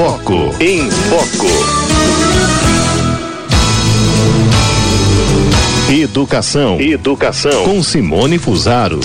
[0.00, 0.54] Foco.
[0.60, 1.46] Em Foco.
[5.92, 6.80] Educação.
[6.80, 7.64] Educação.
[7.64, 8.98] Com Simone Fusaro.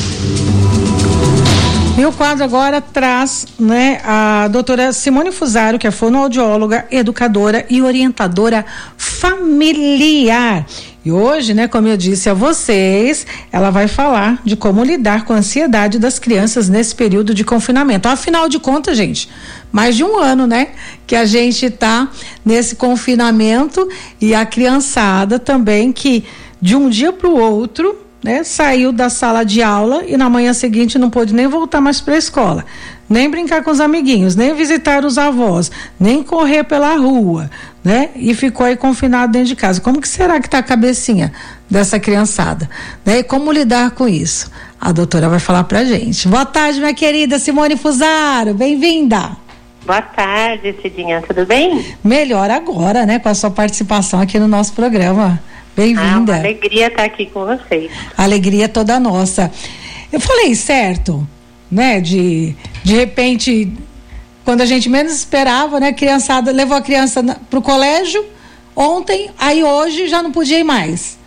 [1.98, 8.66] O quadro agora traz né, a doutora Simone Fusaro, que é fonoaudióloga, educadora e orientadora
[8.96, 10.66] familiar.
[11.06, 15.34] E hoje, né, como eu disse a vocês, ela vai falar de como lidar com
[15.34, 18.08] a ansiedade das crianças nesse período de confinamento.
[18.08, 19.30] Afinal de contas, gente,
[19.72, 20.70] mais de um ano, né,
[21.06, 22.10] que a gente está
[22.44, 23.88] nesse confinamento
[24.20, 26.24] e a criançada também que
[26.60, 30.52] de um dia para o outro né, saiu da sala de aula e na manhã
[30.52, 32.66] seguinte não pôde nem voltar mais para a escola,
[33.08, 37.52] nem brincar com os amiguinhos, nem visitar os avós, nem correr pela rua,
[37.84, 38.10] né?
[38.16, 39.80] E ficou aí confinado dentro de casa.
[39.80, 41.32] Como que será que está a cabecinha
[41.70, 42.68] dessa criançada?
[43.06, 43.20] Né?
[43.20, 44.50] E como lidar com isso?
[44.82, 46.28] A doutora vai falar para gente.
[46.28, 49.38] Boa tarde, minha querida Simone Fusaro, bem-vinda.
[49.86, 51.96] Boa tarde, Cidinha, tudo bem?
[52.04, 55.40] Melhor agora, né, com a sua participação aqui no nosso programa.
[55.76, 56.36] Bem-vinda.
[56.36, 57.92] Ah, alegria estar aqui com vocês.
[58.18, 59.52] Alegria toda nossa.
[60.12, 61.28] Eu falei certo,
[61.70, 62.00] né?
[62.00, 63.74] De de repente,
[64.46, 65.92] quando a gente menos esperava, né?
[65.92, 68.24] Criançada levou a criança para o colégio
[68.76, 71.18] ontem, aí hoje já não podia ir mais.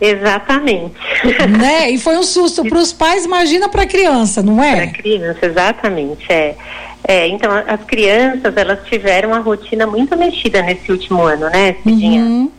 [0.00, 0.94] Exatamente.
[1.58, 1.90] Né?
[1.90, 4.74] E foi um susto para os pais, imagina para a criança, não é?
[4.74, 6.32] Para a criança, exatamente.
[6.32, 6.54] É.
[7.06, 7.28] é.
[7.28, 12.22] Então, as crianças, elas tiveram uma rotina muito mexida nesse último ano, né, Cidinha?
[12.22, 12.50] Uhum.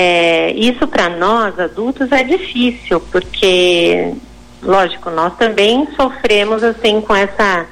[0.00, 4.14] É, isso para nós adultos é difícil, porque,
[4.62, 7.66] lógico, nós também sofremos assim com essa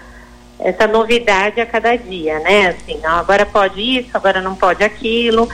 [0.58, 2.68] essa novidade a cada dia, né?
[2.68, 5.48] Assim, agora pode isso, agora não pode aquilo,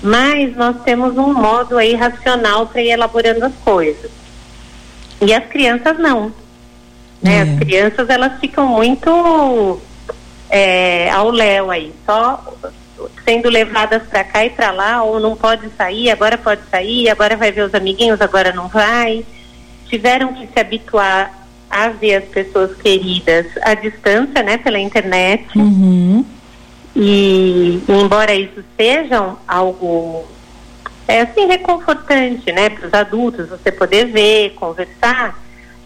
[0.00, 4.10] mas nós temos um modo aí racional para ir elaborando as coisas.
[5.20, 6.32] E as crianças não.
[7.20, 7.38] Né?
[7.38, 7.42] É.
[7.42, 9.80] As crianças elas ficam muito
[10.48, 12.54] é, ao léu aí, só
[13.24, 17.36] sendo levadas para cá e para lá, ou não pode sair, agora pode sair, agora
[17.36, 19.24] vai ver os amiguinhos, agora não vai.
[19.86, 25.46] Tiveram que se habituar a ver as pessoas queridas à distância, né, pela internet.
[25.56, 26.24] Uhum.
[26.94, 30.24] E, embora isso seja algo
[31.06, 35.38] é assim reconfortante, né, para os adultos, você poder ver, conversar,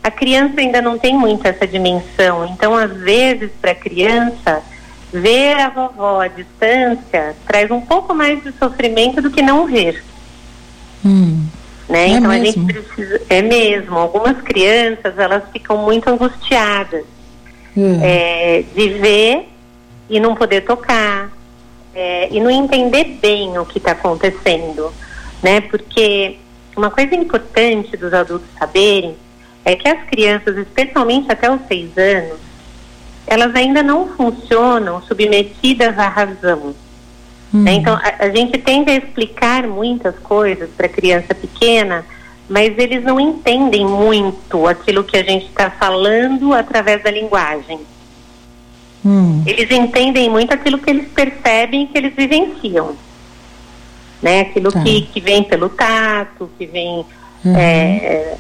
[0.03, 2.47] a criança ainda não tem muito essa dimensão.
[2.47, 4.63] Então, às vezes, para a criança
[5.13, 10.03] ver a vovó à distância traz um pouco mais de sofrimento do que não ver.
[11.05, 11.47] Hum.
[11.89, 12.05] Né?
[12.05, 12.33] É então mesmo?
[12.33, 13.23] a gente precisa.
[13.29, 13.99] É mesmo.
[13.99, 17.05] Algumas crianças elas ficam muito angustiadas
[17.77, 18.01] hum.
[18.03, 19.49] é, de ver
[20.09, 21.31] e não poder tocar.
[21.95, 24.93] É, e não entender bem o que está acontecendo.
[25.43, 25.61] Né?
[25.63, 26.37] Porque
[26.77, 29.17] uma coisa importante dos adultos saberem
[29.65, 32.39] é que as crianças, especialmente até os seis anos,
[33.29, 36.75] elas ainda não funcionam submetidas à razão.
[37.53, 37.63] Hum.
[37.63, 37.75] Né?
[37.75, 42.05] Então, a, a, gente tende a explicar muitas coisas para criança pequena,
[42.49, 47.81] mas eles não entendem muito aquilo que a gente está falando através da linguagem.
[49.05, 49.43] Hum.
[49.47, 52.97] Eles entendem muito aquilo que eles percebem e que eles vivenciam.
[54.23, 54.41] Né?
[54.41, 54.83] Aquilo tá.
[54.83, 57.05] que, que vem pelo tato, que vem
[57.45, 57.57] uhum.
[57.57, 58.37] é,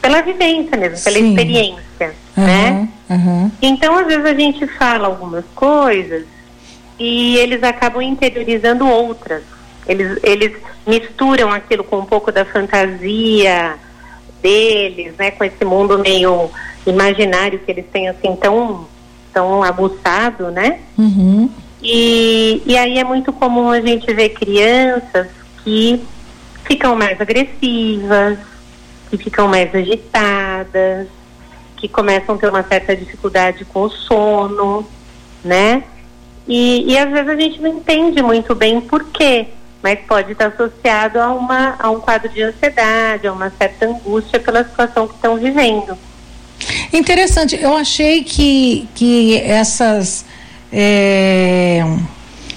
[0.00, 1.28] pela vivência mesmo, pela Sim.
[1.28, 2.88] experiência, uhum, né?
[3.08, 3.50] Uhum.
[3.60, 6.24] Então, às vezes a gente fala algumas coisas
[6.98, 9.42] e eles acabam interiorizando outras.
[9.86, 10.52] Eles, eles
[10.86, 13.74] misturam aquilo com um pouco da fantasia
[14.42, 15.30] deles, né?
[15.30, 16.50] Com esse mundo meio
[16.86, 18.86] imaginário que eles têm assim tão,
[19.32, 20.80] tão aguçado, né?
[20.98, 21.50] Uhum.
[21.82, 25.28] E, e aí é muito comum a gente ver crianças
[25.64, 26.02] que
[26.64, 28.38] ficam mais agressivas,
[29.08, 31.08] que ficam mais agitadas,
[31.80, 34.86] que começam a ter uma certa dificuldade com o sono,
[35.42, 35.82] né?
[36.46, 39.46] E, e às vezes a gente não entende muito bem por quê,
[39.82, 44.38] mas pode estar associado a, uma, a um quadro de ansiedade, a uma certa angústia
[44.38, 45.96] pela situação que estão vivendo.
[46.92, 50.24] Interessante, eu achei que, que essas.
[50.72, 51.82] É,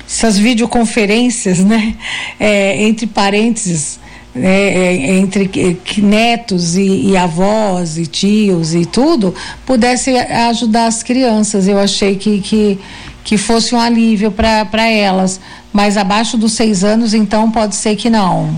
[0.07, 1.95] essas videoconferências, né,
[2.39, 3.99] é, entre parênteses,
[4.35, 9.33] é, é, entre netos e, e, avós e tios e tudo,
[9.65, 11.67] pudesse ajudar as crianças.
[11.67, 12.79] Eu achei que, que,
[13.23, 15.39] que fosse um alívio para elas.
[15.71, 18.55] Mas abaixo dos seis anos, então, pode ser que não.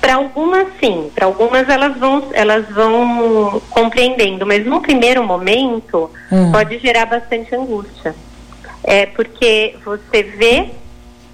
[0.00, 1.10] Para algumas, sim.
[1.14, 4.44] Para algumas, elas vão, elas vão compreendendo.
[4.44, 6.52] Mas no primeiro momento, hum.
[6.52, 8.14] pode gerar bastante angústia.
[8.82, 10.68] É porque você vê.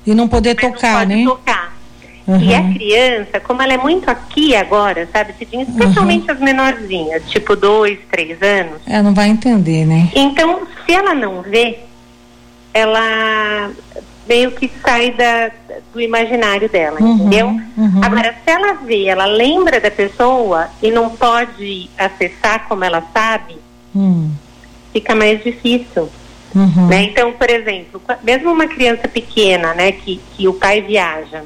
[0.07, 1.25] E não poder tocar, não né?
[1.25, 1.80] Tocar.
[2.26, 2.40] Uhum.
[2.40, 5.64] E a criança, como ela é muito aqui agora, sabe, Cidinha?
[5.64, 6.34] Especialmente uhum.
[6.34, 8.81] as menorzinhas, tipo dois, três anos.
[8.87, 10.11] Ela não vai entender, né?
[10.14, 11.78] Então, se ela não vê,
[12.72, 13.70] ela
[14.28, 15.50] meio que sai da,
[15.93, 17.46] do imaginário dela, uhum, entendeu?
[17.49, 18.00] Uhum.
[18.00, 23.56] Agora, se ela vê, ela lembra da pessoa e não pode acessar como ela sabe,
[23.93, 24.31] uhum.
[24.93, 26.08] fica mais difícil.
[26.55, 26.87] Uhum.
[26.87, 27.05] Né?
[27.05, 31.43] Então, por exemplo, mesmo uma criança pequena, né, que, que o pai viaja,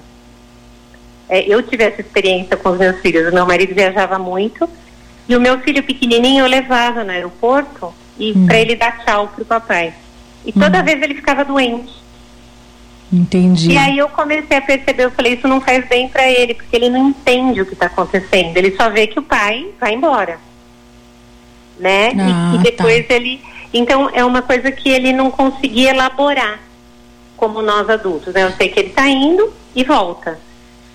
[1.28, 4.68] é, eu tive essa experiência com os meus filhos, o meu marido viajava muito,
[5.28, 8.46] e o meu filho pequenininho eu levava no aeroporto e uhum.
[8.46, 9.94] para ele dar tchau pro papai.
[10.44, 10.84] E toda uhum.
[10.84, 12.04] vez ele ficava doente.
[13.12, 13.72] Entendi.
[13.72, 16.74] E aí eu comecei a perceber, eu falei, isso não faz bem para ele, porque
[16.74, 18.56] ele não entende o que está acontecendo.
[18.56, 20.38] Ele só vê que o pai vai embora.
[21.78, 22.12] Né?
[22.18, 23.14] Ah, e, e, depois tá.
[23.14, 23.40] ele.
[23.72, 26.60] Então é uma coisa que ele não conseguia elaborar
[27.36, 28.34] como nós adultos.
[28.34, 28.42] Né?
[28.42, 30.38] Eu sei que ele está indo e volta.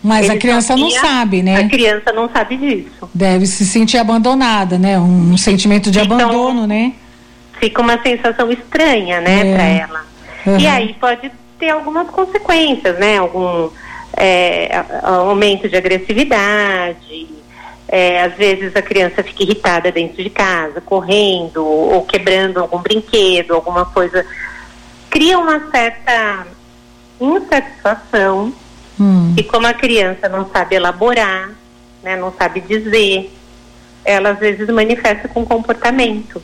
[0.04, 1.58] Mas a criança sabia, não sabe, né?
[1.58, 3.10] A criança não sabe disso.
[3.14, 4.98] Deve se sentir abandonada, né?
[4.98, 6.94] Um, um sentimento de então, abandono, né?
[7.60, 9.54] Fica uma sensação estranha, né, é.
[9.54, 10.06] para ela.
[10.46, 10.58] Uhum.
[10.58, 11.30] E aí pode
[11.60, 13.18] ter algumas consequências, né?
[13.18, 13.70] Algum
[14.16, 17.28] é, aumento de agressividade,
[17.88, 23.54] é, às vezes a criança fica irritada dentro de casa, correndo ou quebrando algum brinquedo,
[23.54, 24.26] alguma coisa.
[25.10, 26.48] Cria uma certa
[27.20, 28.54] insatisfação
[29.00, 29.34] hum.
[29.38, 31.52] e como a criança não sabe elaborar,
[32.04, 33.32] né, não sabe dizer,
[34.04, 36.42] ela às vezes manifesta com comportamento.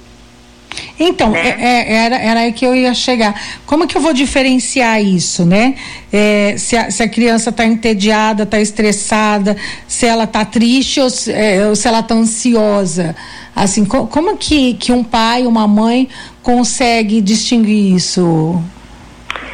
[0.99, 1.55] Então, né?
[1.59, 3.39] é, é, era, era aí que eu ia chegar.
[3.65, 5.75] Como que eu vou diferenciar isso, né?
[6.11, 9.55] É, se, a, se, a, criança está entediada, está estressada,
[9.87, 13.15] se ela está triste ou se, é, ou se ela está ansiosa.
[13.55, 16.09] Assim, co como que, que um pai, uma mãe
[16.41, 18.61] consegue distinguir isso,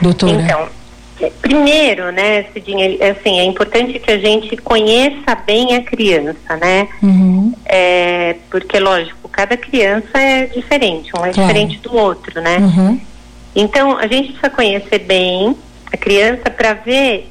[0.02, 0.42] doutora?
[0.42, 0.81] Então,
[1.30, 6.88] Primeiro, né, Cidinha, assim, é importante que a gente conheça bem a criança, né?
[7.02, 7.54] Uhum.
[7.66, 11.48] É, porque, lógico, cada criança é diferente, um é claro.
[11.48, 12.58] diferente do outro, né?
[12.58, 13.00] Uhum.
[13.56, 15.56] Então, a gente precisa conhecer bem
[15.92, 17.30] a criança para ver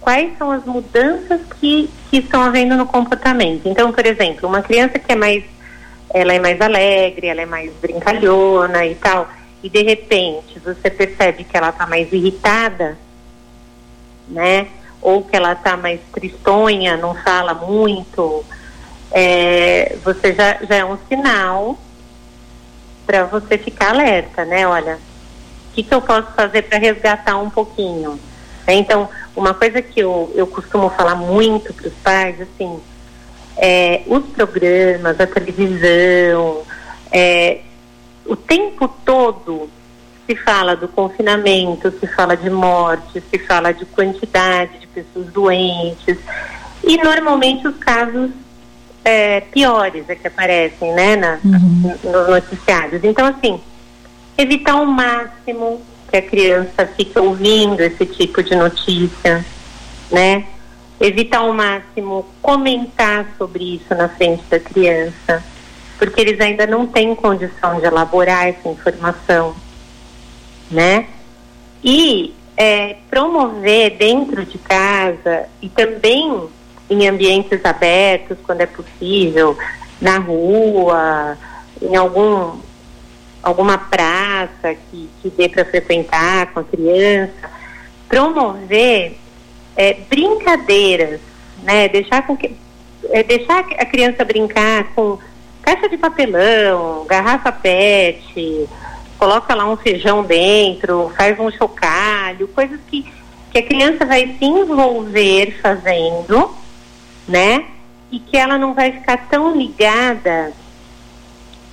[0.00, 3.62] quais são as mudanças que, que estão havendo no comportamento.
[3.66, 5.42] Então, por exemplo, uma criança que é mais,
[6.12, 9.26] ela é mais alegre, ela é mais brincalhona e tal,
[9.62, 12.98] e de repente você percebe que ela está mais irritada,
[14.28, 14.68] né?
[15.00, 18.44] Ou que ela está mais tristonha, não fala muito,
[19.10, 21.78] é, você já, já é um sinal
[23.06, 24.66] para você ficar alerta, né?
[24.66, 28.18] Olha, o que, que eu posso fazer para resgatar um pouquinho?
[28.66, 32.80] Então, uma coisa que eu, eu costumo falar muito para os pais, assim,
[33.56, 36.62] é, os programas, a televisão,
[37.12, 37.60] é,
[38.24, 39.68] o tempo todo
[40.26, 46.18] se fala do confinamento, se fala de morte, se fala de quantidade de pessoas doentes.
[46.82, 48.30] E normalmente os casos
[49.04, 51.98] é, piores é que aparecem, né, na, uhum.
[52.02, 53.04] nos noticiários.
[53.04, 53.60] Então, assim,
[54.38, 59.44] evitar ao máximo que a criança fique ouvindo esse tipo de notícia,
[60.10, 60.44] né?
[61.00, 65.42] Evitar ao máximo comentar sobre isso na frente da criança,
[65.98, 69.54] porque eles ainda não têm condição de elaborar essa informação
[70.70, 71.06] né?
[71.82, 76.48] E é, promover dentro de casa e também
[76.88, 79.56] em ambientes abertos, quando é possível,
[80.00, 81.36] na rua,
[81.80, 82.58] em algum
[83.42, 87.50] alguma praça que, que dê para frequentar com a criança,
[88.08, 89.18] promover
[89.76, 91.20] é, brincadeiras,
[91.62, 91.88] né?
[91.88, 92.56] Deixar com que
[93.10, 95.18] é, deixar a criança brincar com
[95.60, 98.68] caixa de papelão, garrafa PET,
[99.24, 103.06] coloca lá um feijão dentro, faz um chocalho, coisas que,
[103.50, 106.54] que a criança vai se envolver fazendo,
[107.26, 107.64] né?
[108.12, 110.52] E que ela não vai ficar tão ligada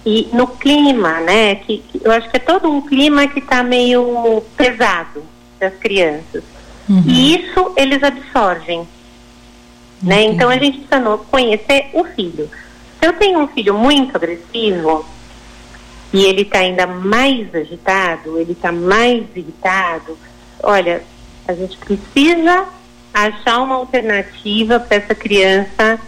[0.06, 1.56] e no clima, né?
[1.56, 5.22] Que, que eu acho que é todo um clima que está meio pesado
[5.60, 6.46] das crianças.
[6.88, 7.04] Uhum.
[7.06, 8.88] E isso eles absorvem.
[10.02, 10.24] Né?
[10.24, 12.50] Então a gente precisa conhecer o filho.
[12.98, 15.06] Se eu tenho um filho muito agressivo,
[16.14, 20.18] e ele está ainda mais agitado, ele está mais irritado,
[20.62, 21.02] olha,
[21.48, 22.66] a gente precisa
[23.14, 26.00] achar uma alternativa para essa criança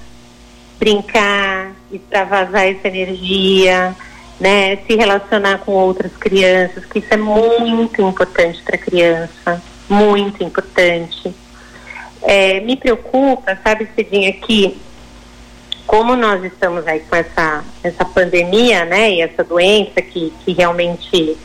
[0.79, 3.95] brincar, extravasar essa energia,
[4.39, 10.43] né, se relacionar com outras crianças, que isso é muito importante para a criança, muito
[10.43, 11.33] importante.
[12.22, 14.77] É, me preocupa, sabe, Cidinha, que
[15.86, 21.38] como nós estamos aí com essa, essa pandemia, né, e essa doença que, que realmente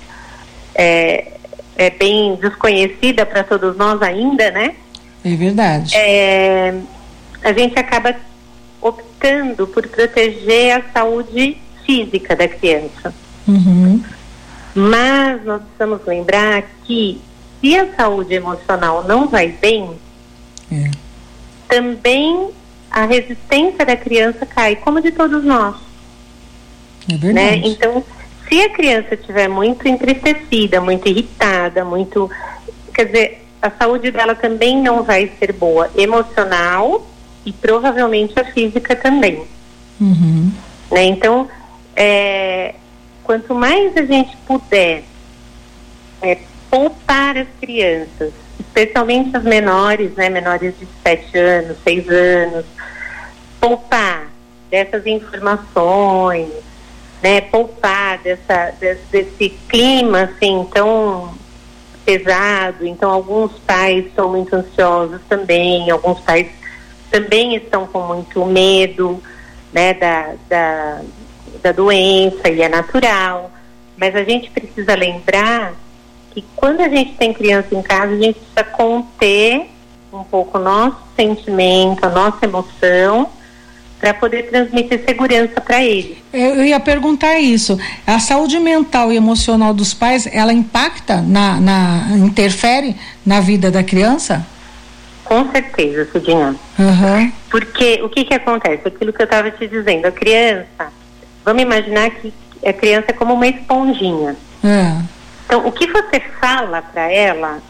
[0.75, 1.33] é,
[1.76, 4.75] é bem desconhecida para todos nós ainda, né?
[5.25, 5.95] É verdade.
[5.97, 6.75] É,
[7.42, 8.14] a gente acaba
[8.80, 13.12] optando por proteger a saúde física da criança.
[13.47, 14.02] Uhum.
[14.75, 17.21] Mas nós precisamos lembrar que
[17.61, 19.90] se a saúde emocional não vai bem,
[20.71, 20.90] é.
[21.68, 22.50] também
[22.90, 25.76] a resistência da criança cai, como de todos nós.
[27.11, 27.61] É verdade.
[27.61, 27.62] Né?
[27.64, 28.04] Então,
[28.49, 32.30] se a criança estiver muito entristecida, muito irritada, muito.
[32.95, 37.07] Quer dizer, a saúde dela também não vai ser boa, emocional
[37.45, 39.42] e provavelmente a física também.
[40.00, 40.52] Uhum.
[40.90, 41.04] Né?
[41.04, 41.49] Então,
[41.95, 42.75] é,
[43.25, 45.04] quanto mais a gente puder
[46.23, 46.38] é,
[46.71, 52.64] poupar as crianças, especialmente as menores, né, menores de 7 anos, 6 anos,
[53.60, 54.28] poupar
[54.70, 56.50] dessas informações,
[57.22, 61.34] né, poupar dessa, desse, desse clima assim tão
[62.04, 62.86] pesado.
[62.86, 66.48] Então, alguns pais são muito ansiosos também, alguns pais
[67.10, 69.22] também estão com muito medo,
[69.72, 71.02] né, da, da,
[71.62, 73.50] da doença e é natural.
[73.96, 75.74] Mas a gente precisa lembrar
[76.35, 79.70] que quando a gente tem criança em casa, a gente precisa conter
[80.12, 83.28] um pouco o nosso sentimento, a nossa emoção,
[84.00, 86.18] para poder transmitir segurança para eles.
[86.32, 87.78] Eu ia perguntar isso.
[88.06, 92.94] A saúde mental e emocional dos pais, ela impacta na, na interfere
[93.26, 94.47] na vida da criança?
[95.25, 96.54] Com certeza, Cidinha.
[96.78, 97.32] Uhum.
[97.50, 98.88] Porque o que que acontece?
[98.88, 100.92] Aquilo que eu estava te dizendo, a criança,
[101.44, 102.32] vamos imaginar que
[102.64, 104.37] a criança é como uma esponjinha.
[104.62, 105.02] Uhum.
[105.49, 107.62] Então, o que você fala para ela,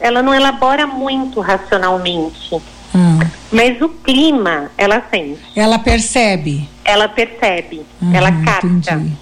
[0.00, 2.54] ela não elabora muito racionalmente.
[2.94, 3.18] Hum.
[3.52, 5.38] Mas o clima, ela sente.
[5.54, 6.66] Ela percebe.
[6.82, 9.12] Ela percebe, hum, ela capta, entendi.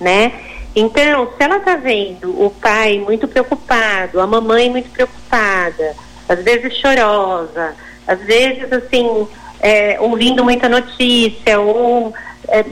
[0.00, 0.32] né?
[0.74, 5.94] Então, se ela está vendo o pai muito preocupado, a mamãe muito preocupada,
[6.26, 7.74] às vezes chorosa,
[8.08, 9.28] às vezes assim,
[9.60, 12.14] é, ouvindo muita notícia, ou
[12.48, 12.64] é,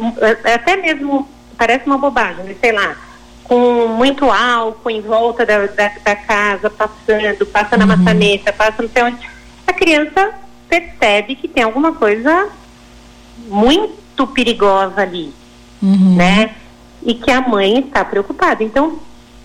[0.55, 2.97] até mesmo, parece uma bobagem, mas sei lá,
[3.44, 7.96] com muito álcool em volta da, da, da casa, passando, passa na uhum.
[7.96, 9.18] maçaneta, passa não sei onde,
[9.66, 10.32] a criança
[10.68, 12.49] percebe que tem alguma coisa
[13.49, 15.32] muito perigosa ali,
[15.82, 16.16] uhum.
[16.16, 16.54] né?
[17.02, 18.62] E que a mãe está preocupada.
[18.62, 18.99] Então,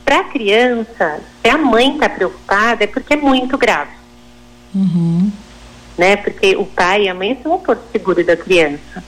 [0.05, 3.91] para a criança, se a mãe está preocupada, é porque é muito grave.
[4.73, 5.31] Uhum.
[5.97, 6.15] Né?
[6.15, 9.03] Porque o pai e a mãe são o porto seguro da criança.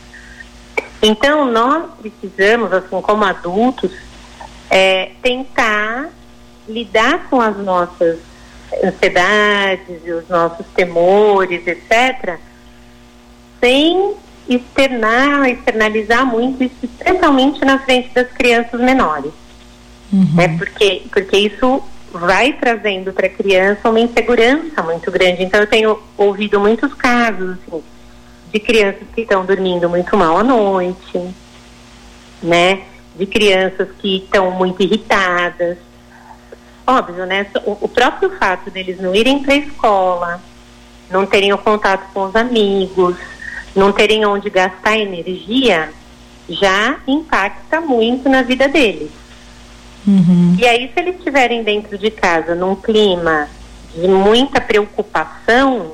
[1.02, 3.92] Então, nós precisamos, assim, como adultos,
[4.70, 6.10] é, tentar
[6.68, 8.20] lidar com as nossas
[8.84, 12.38] ansiedades e os nossos temores, etc.,
[13.60, 14.14] sem
[14.48, 19.32] externar, externalizar muito isso, especialmente na frente das crianças menores.
[20.12, 20.36] Uhum.
[20.40, 25.44] É porque, porque isso vai trazendo para a criança uma insegurança muito grande.
[25.44, 27.84] Então, eu tenho ouvido muitos casos assim,
[28.52, 31.34] de crianças que estão dormindo muito mal à noite,
[32.42, 32.82] né?
[33.20, 35.78] De crianças que estão muito irritadas.
[36.88, 37.46] Óbvio, né?
[37.66, 40.42] O, o próprio fato deles não irem para a escola,
[41.12, 43.18] não terem o contato com os amigos,
[43.76, 45.92] não terem onde gastar energia,
[46.48, 49.12] já impacta muito na vida deles.
[50.08, 50.56] Uhum.
[50.58, 53.50] E aí, se eles estiverem dentro de casa num clima
[53.94, 55.92] de muita preocupação,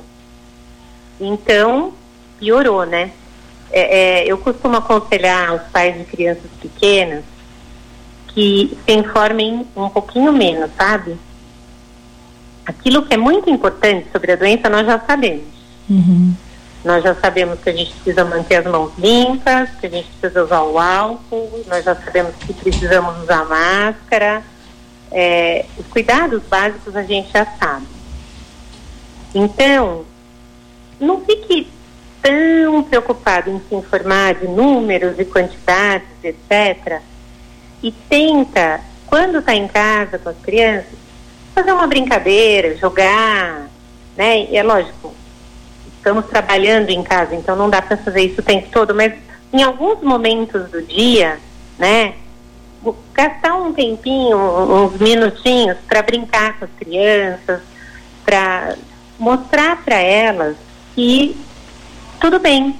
[1.20, 1.92] então
[2.38, 3.10] piorou, né?
[3.70, 7.24] É, é, eu costumo aconselhar os pais de crianças pequenas
[8.28, 11.16] que se informem um pouquinho menos, sabe?
[12.64, 15.46] Aquilo que é muito importante sobre a doença nós já sabemos.
[15.88, 16.34] Uhum.
[16.84, 20.44] Nós já sabemos que a gente precisa manter as mãos limpas, que a gente precisa
[20.44, 24.42] usar o álcool, nós já sabemos que precisamos usar máscara.
[25.10, 27.86] É, os cuidados básicos a gente já sabe.
[29.34, 30.04] Então,
[31.00, 31.68] não fique
[32.22, 37.00] tão preocupado em se informar de números e quantidades, etc.,
[37.82, 40.98] e tenta, quando está em casa com as crianças,
[41.54, 43.68] fazer uma brincadeira, jogar,
[44.16, 44.44] né?
[44.50, 45.14] E é lógico,
[45.96, 49.12] estamos trabalhando em casa, então não dá para fazer isso o tempo todo, mas
[49.52, 51.38] em alguns momentos do dia,
[51.78, 52.14] né?
[53.12, 57.60] Gastar um tempinho, uns minutinhos para brincar com as crianças,
[58.24, 58.76] para
[59.18, 60.56] mostrar para elas
[60.94, 61.36] que
[62.20, 62.74] tudo bem,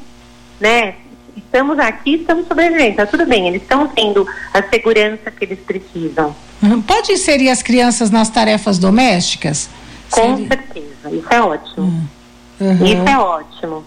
[0.61, 0.95] né?
[1.37, 6.35] Estamos aqui, estamos sobrevivendo, tá tudo bem, eles estão tendo a segurança que eles precisam.
[6.63, 6.83] Uhum.
[6.83, 9.69] Pode inserir as crianças nas tarefas domésticas?
[10.11, 10.49] Com Seria...
[10.49, 12.09] certeza, isso é ótimo.
[12.61, 12.85] Uhum.
[12.85, 13.85] Isso é ótimo.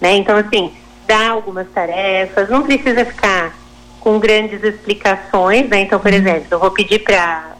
[0.00, 0.16] Né?
[0.16, 0.72] Então, assim,
[1.06, 3.58] dá algumas tarefas, não precisa ficar
[4.00, 5.82] com grandes explicações, né?
[5.82, 6.18] Então, por uhum.
[6.18, 7.54] exemplo, eu vou pedir para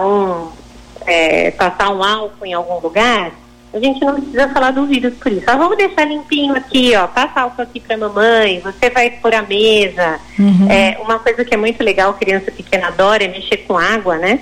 [0.00, 0.50] um
[1.06, 3.32] é, passar um álcool em algum lugar,
[3.72, 5.44] a gente não precisa falar do vírus por isso.
[5.46, 9.42] Ah, vamos deixar limpinho aqui, ó, passa álcool aqui para mamãe, você vai pôr a
[9.42, 10.18] mesa.
[10.38, 10.70] Uhum.
[10.70, 14.40] É, uma coisa que é muito legal, criança pequena adora, é mexer com água, né?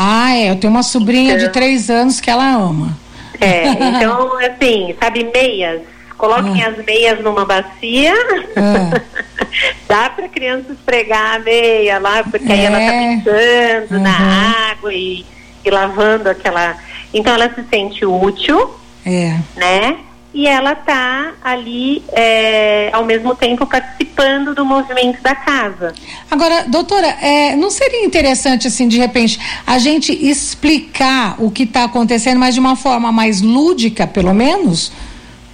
[0.00, 0.50] Ah, é.
[0.50, 2.96] Eu tenho uma sobrinha então, de três anos que ela ama.
[3.40, 5.82] É, então, assim, sabe, meias.
[6.16, 6.68] Coloquem ah.
[6.68, 8.14] as meias numa bacia.
[8.56, 9.00] Ah.
[9.88, 12.54] Dá para criança esfregar a meia lá, porque é.
[12.54, 13.16] aí ela tá é.
[13.16, 14.02] pisando uhum.
[14.02, 15.26] na água e,
[15.64, 16.76] e lavando aquela.
[17.12, 18.74] Então ela se sente útil.
[19.04, 19.38] É.
[19.56, 19.98] Né?
[20.32, 25.94] e ela está ali é, ao mesmo tempo participando do movimento da casa.
[26.30, 31.84] Agora, doutora, é, não seria interessante assim de repente a gente explicar o que está
[31.84, 34.92] acontecendo, mas de uma forma mais lúdica, pelo menos,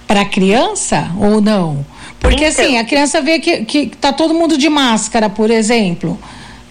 [0.05, 1.85] para a criança ou não?
[2.19, 6.19] Porque então, assim, a criança vê que, que tá todo mundo de máscara, por exemplo,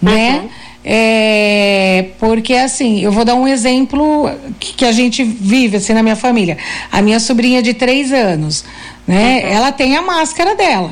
[0.01, 0.41] né?
[0.41, 0.49] Uhum.
[0.87, 6.03] É, porque assim, eu vou dar um exemplo que, que, a gente vive assim na
[6.03, 6.59] minha família.
[6.91, 8.63] A minha sobrinha de três anos,
[9.07, 9.41] né?
[9.43, 9.49] Uhum.
[9.49, 10.91] Ela tem a máscara dela,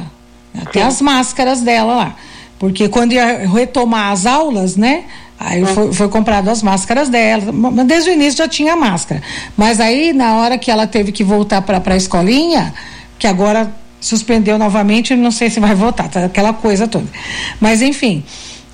[0.72, 2.16] tem as máscaras dela lá,
[2.58, 5.04] porque quando ia retomar as aulas, né?
[5.40, 5.68] Aí uhum.
[5.68, 7.44] foi, foi comprado as máscaras dela,
[7.86, 9.22] desde o início já tinha máscara.
[9.56, 12.74] Mas aí na hora que ela teve que voltar para a escolinha,
[13.20, 13.72] que agora
[14.02, 16.26] suspendeu novamente, não sei se vai voltar, tá?
[16.26, 17.08] aquela coisa toda.
[17.60, 18.24] Mas enfim,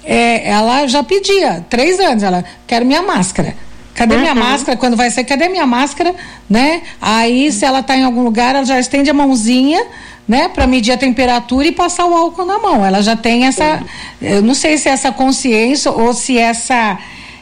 [0.03, 3.55] é, ela já pedia, três anos, ela, quero minha máscara.
[3.93, 4.21] Cadê uhum.
[4.21, 4.77] minha máscara?
[4.77, 6.15] Quando vai ser, cadê minha máscara?
[6.49, 6.83] Né?
[7.01, 9.85] Aí, se ela está em algum lugar, ela já estende a mãozinha,
[10.27, 12.85] né, para medir a temperatura e passar o álcool na mão.
[12.85, 13.83] Ela já tem essa,
[14.21, 16.99] eu não sei se é essa consciência ou se essa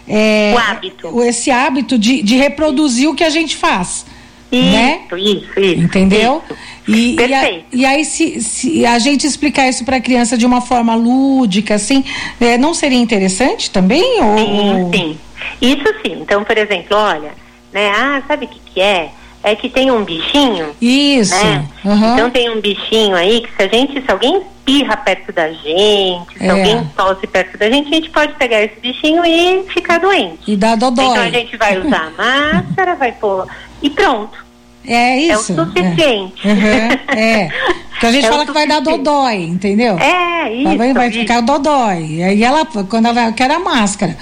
[0.08, 4.06] é, o hábito, esse hábito de, de reproduzir o que a gente faz.
[4.51, 5.01] Isso, né?
[5.18, 5.82] isso, isso.
[5.82, 6.42] Entendeu?
[6.46, 6.58] Isso.
[6.88, 10.46] E, e, a, e, aí, se, se, a gente explicar isso para a criança de
[10.46, 12.04] uma forma lúdica, assim,
[12.39, 14.22] é, não seria interessante também?
[14.22, 14.38] Ou...
[14.38, 15.18] Sim, sim.
[15.62, 16.20] Isso sim.
[16.22, 17.32] Então, por exemplo, olha,
[17.74, 17.92] né?
[17.94, 19.10] Ah, sabe o que, que é?
[19.44, 20.75] É que tem um bichinho.
[20.82, 21.36] Isso.
[21.36, 21.66] Né?
[21.86, 22.13] Uhum.
[22.13, 26.38] Então tem um bichinho aí que se a gente, se alguém espirra perto da gente,
[26.38, 26.50] se é.
[26.50, 30.39] alguém tosse perto da gente, a gente pode pegar esse bichinho e ficar doente.
[30.48, 31.06] E dar dodói.
[31.06, 33.48] Então a gente vai usar máscara, vai pôr
[33.81, 34.46] e pronto.
[34.86, 35.52] É isso.
[35.52, 36.47] É o suficiente.
[36.47, 36.52] É.
[36.52, 37.49] Uhum, é.
[37.91, 39.97] Porque a gente é fala que vai dar dodói, entendeu?
[39.97, 40.78] É, isso.
[40.78, 41.19] Vai, vai isso.
[41.19, 42.06] ficar dodói.
[42.06, 44.15] E aí ela, quando ela quer a máscara.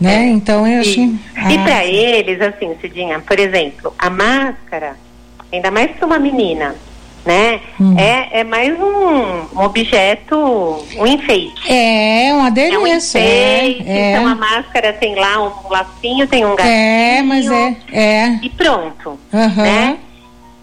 [0.00, 0.26] Né?
[0.26, 0.28] É.
[0.28, 1.00] Então eu acho.
[1.00, 4.96] E, ah, e para eles, assim, Cidinha, por exemplo, a máscara,
[5.50, 6.74] ainda mais para uma menina,
[7.24, 7.60] né?
[7.80, 7.94] Hum.
[7.98, 10.36] É, é mais um, objeto,
[10.96, 11.72] um enfeite.
[11.72, 12.76] É, um adereço.
[12.76, 16.74] É um enfeite, é, então a máscara tem lá um lacinho, tem um gatinho.
[16.74, 17.76] É, mas é.
[17.92, 18.38] é.
[18.42, 19.62] E pronto, uhum.
[19.62, 19.98] né?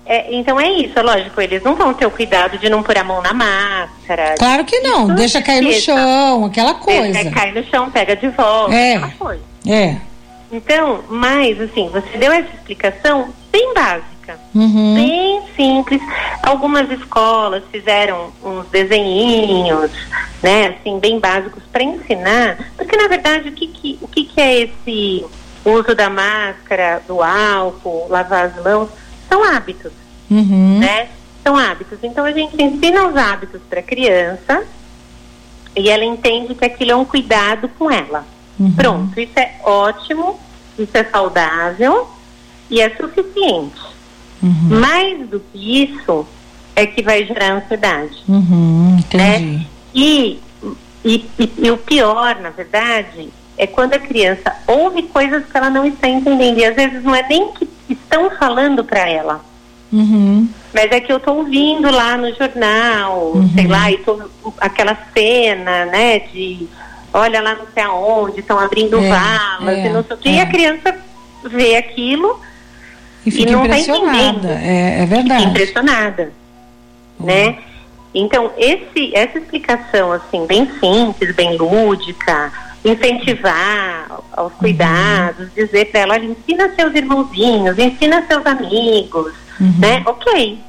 [0.05, 2.97] É, então é isso, é lógico, eles não vão ter o cuidado de não pôr
[2.97, 4.35] a mão na máscara.
[4.37, 7.13] Claro que não, deixa cair no chão, aquela coisa.
[7.13, 8.95] Deixa cair no chão, pega de volta, é.
[8.95, 9.43] aquela coisa.
[9.67, 9.95] É.
[10.51, 14.10] Então, mas assim, você deu essa explicação bem básica
[14.53, 14.95] Uhum.
[14.95, 16.01] Bem simples.
[16.43, 19.91] Algumas escolas fizeram uns desenhinhos,
[20.43, 24.41] né, assim, bem básicos para ensinar, porque na verdade o que, que, o que, que
[24.41, 25.25] é esse
[25.63, 28.89] uso da máscara, do álcool, lavar as mãos,
[29.29, 29.91] são hábitos,
[30.29, 30.79] uhum.
[30.79, 31.07] né?
[31.43, 31.99] São hábitos.
[32.03, 34.63] Então a gente ensina os hábitos para a criança
[35.75, 38.25] e ela entende que aquilo é um cuidado com ela.
[38.59, 38.73] Uhum.
[38.73, 40.39] Pronto, isso é ótimo,
[40.77, 42.09] isso é saudável
[42.69, 43.81] e é suficiente.
[44.41, 44.79] Uhum.
[44.79, 46.25] Mais do que isso
[46.75, 48.23] é que vai gerar ansiedade.
[48.27, 49.57] Uhum, entendi.
[49.57, 49.65] Né?
[49.93, 50.39] E,
[51.03, 55.69] e, e, e, o pior, na verdade, é quando a criança ouve coisas que ela
[55.69, 56.57] não está entendendo.
[56.57, 59.43] E às vezes não é nem que estão falando para ela.
[59.91, 60.47] Uhum.
[60.73, 63.49] Mas é que eu estou ouvindo lá no jornal, uhum.
[63.53, 64.21] sei lá, e tô,
[64.57, 66.67] aquela cena, né, de
[67.13, 70.29] olha lá não sei aonde, estão abrindo é, valas é, e não sei o que.
[70.29, 70.31] É.
[70.33, 70.97] E a criança
[71.43, 72.39] vê aquilo
[73.25, 75.39] e fica tá impressionada, tá é, é, verdade.
[75.39, 76.31] Fica impressionada,
[77.19, 77.25] uhum.
[77.25, 77.57] né?
[78.13, 82.51] Então, esse, essa explicação, assim, bem simples, bem lúdica,
[82.83, 84.59] incentivar aos uhum.
[84.59, 85.53] cuidados, uhum.
[85.55, 89.73] dizer para ela, ensina seus irmãozinhos, ensina seus amigos, uhum.
[89.79, 90.03] né?
[90.05, 90.59] Ok.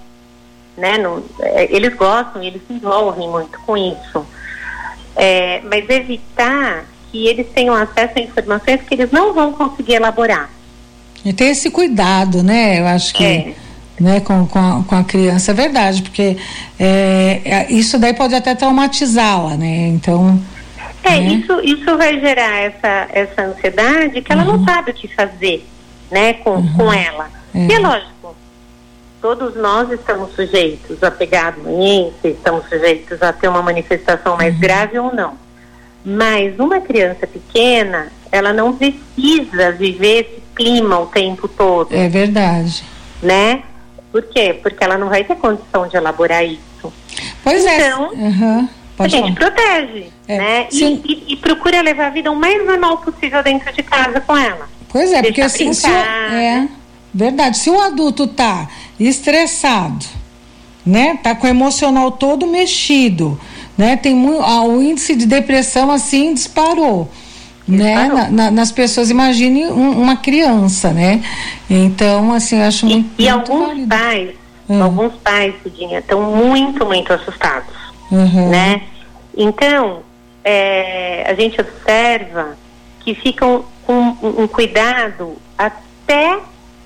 [0.77, 0.99] Né?
[0.99, 4.25] No, é, eles gostam, eles se envolvem muito com isso.
[5.17, 10.49] É, mas evitar que eles tenham acesso a informações que eles não vão conseguir elaborar.
[11.25, 12.81] E ter esse cuidado, né?
[12.81, 13.25] Eu acho que.
[13.25, 13.55] É.
[14.01, 16.37] Né, com, com, a, com a criança, é verdade, porque
[16.81, 19.89] é, é isso daí pode até traumatizá-la, né?
[19.89, 20.43] Então.
[21.05, 21.35] É, né?
[21.35, 24.57] isso, isso vai gerar essa, essa ansiedade que ela uhum.
[24.57, 25.65] não sabe o que fazer,
[26.11, 26.73] né, com, uhum.
[26.75, 27.29] com ela.
[27.55, 27.67] É.
[27.67, 28.35] E é lógico,
[29.21, 34.55] todos nós estamos sujeitos a pegar a doença, estamos sujeitos a ter uma manifestação mais
[34.55, 34.61] uhum.
[34.61, 35.35] grave ou não.
[36.05, 41.93] Mas uma criança pequena, ela não precisa viver esse clima o tempo todo.
[41.93, 42.83] É verdade.
[43.23, 43.63] Né?
[44.11, 44.59] Por quê?
[44.63, 46.93] Porque ela não vai ter condição de elaborar isso.
[47.43, 48.17] Pois então, é.
[48.17, 48.69] Uhum.
[48.97, 49.51] Pode a gente falar.
[49.53, 50.67] protege, É, né?
[50.71, 54.37] E, e- e procura levar a vida o mais normal possível dentro de casa com
[54.37, 54.69] ela.
[54.89, 56.69] Pois é, porque Deixa assim, se é
[57.15, 58.69] verdade, se o adulto tá
[59.01, 60.05] estressado,
[60.85, 63.41] né, tá com o emocional todo mexido,
[63.79, 67.11] né, tem muito, ah, o índice de depressão assim disparou.
[67.67, 71.23] Né, na- na- nas pessoas, imagine um- uma criança, né?
[71.71, 73.11] Então, assim, eu acho E, muito.
[73.19, 73.89] e muito alguns válido.
[73.89, 74.31] pais,
[74.69, 74.83] Hum.
[74.83, 77.69] alguns pais, Cidinha, estão muito, muito assustados.
[78.11, 78.51] Uhum.
[78.51, 78.83] né?
[79.37, 80.01] Então,
[80.45, 82.59] é, a gente observa
[83.01, 86.39] que ficam com um, um cuidado até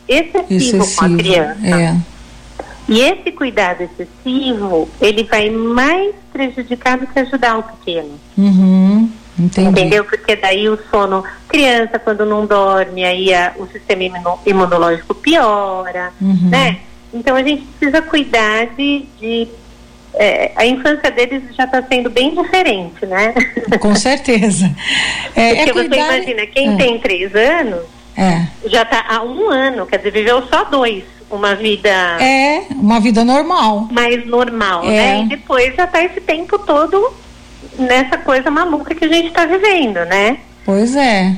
[0.09, 1.59] excessivo, com a criança.
[1.67, 1.97] É.
[2.89, 8.13] E esse cuidado excessivo, ele vai mais prejudicar do que ajudar o pequeno.
[8.39, 9.11] Uhum.
[9.39, 9.69] Entendi.
[9.69, 10.05] Entendeu?
[10.05, 16.13] Porque daí o sono, criança quando não dorme, aí a- o sistema imuno- imunológico piora,
[16.21, 16.49] Uhum.
[16.51, 16.79] né?
[17.13, 19.05] Então a gente precisa cuidar de.
[19.21, 19.49] de,
[20.15, 23.35] é, a infância deles já está sendo bem diferente, né?
[23.81, 24.71] Com certeza.
[25.35, 26.17] É, Porque é você cuidar...
[26.17, 26.77] imagina, quem é.
[26.77, 27.85] tem três anos
[28.17, 28.47] É.
[28.67, 33.23] já está há um ano, quer dizer, viveu só dois, uma vida É uma vida
[33.25, 33.89] normal.
[33.91, 34.89] mais normal, É.
[34.89, 35.23] né?
[35.25, 37.13] E depois já está esse tempo todo
[37.79, 40.39] nessa coisa maluca que a gente está vivendo, né?
[40.65, 41.35] Pois é.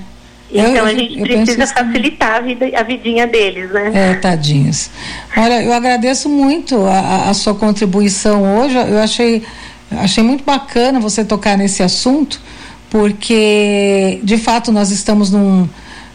[0.51, 3.90] Então eu- a gente precisa facilitar a, vida, a vidinha deles, né?
[3.94, 4.88] É, tadinhos.
[5.37, 8.74] Olha, eu agradeço muito a, a- a sua contribuição hoje.
[8.77, 9.42] Eu achei,
[9.90, 12.40] achei muito bacana você tocar nesse assunto,
[12.88, 15.68] porque de fato nós estamos num,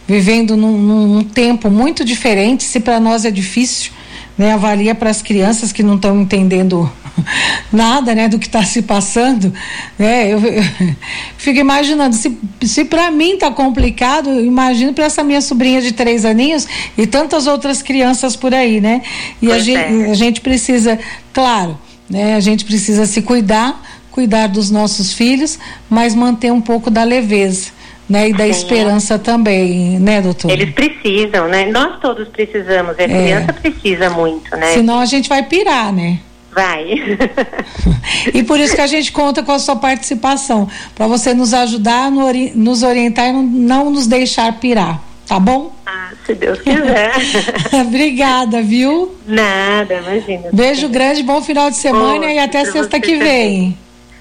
[0.06, 2.64] vivendo num, num tempo muito diferente.
[2.64, 3.92] Se para nós é difícil,
[4.36, 6.90] né, avalia para as crianças que não estão entendendo
[7.72, 9.52] nada, né, do que está se passando,
[9.98, 10.32] né?
[10.32, 10.62] Eu, eu
[11.36, 16.24] fico imaginando se, se para mim tá complicado, imagino para essa minha sobrinha de três
[16.24, 19.02] aninhos e tantas outras crianças por aí, né?
[19.40, 20.10] E a gente, é.
[20.10, 20.98] a gente precisa,
[21.32, 22.34] claro, né?
[22.34, 27.70] A gente precisa se cuidar, cuidar dos nossos filhos, mas manter um pouco da leveza,
[28.08, 28.28] né?
[28.28, 28.50] E da Sim.
[28.50, 30.50] esperança também, né, doutor?
[30.50, 31.66] Eles precisam, né?
[31.66, 34.72] Nós todos precisamos, a criança precisa muito, né?
[34.74, 36.18] Senão a gente vai pirar, né?
[36.54, 36.94] Vai.
[38.32, 42.10] E por isso que a gente conta com a sua participação, para você nos ajudar,
[42.10, 45.74] no ori- nos orientar e não, não nos deixar pirar, tá bom?
[45.86, 47.12] ah, se Deus quiser.
[47.86, 49.14] Obrigada, viu?
[49.26, 50.48] Nada, imagina.
[50.52, 53.18] Beijo grande, bom final de semana Outro e até sexta que também.
[53.20, 53.78] vem.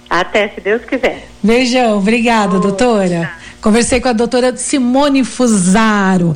[0.09, 1.27] Até, se Deus quiser.
[1.41, 3.31] Beijão, obrigada, doutora.
[3.61, 6.35] Conversei com a doutora Simone Fusaro.